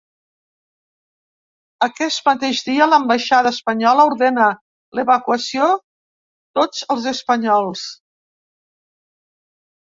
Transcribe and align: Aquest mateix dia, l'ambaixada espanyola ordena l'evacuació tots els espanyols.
Aquest 1.87 2.23
mateix 2.29 2.61
dia, 2.69 2.87
l'ambaixada 2.93 3.51
espanyola 3.57 4.05
ordena 4.13 4.47
l'evacuació 5.01 5.69
tots 6.61 6.83
els 6.97 7.07
espanyols. 7.13 7.85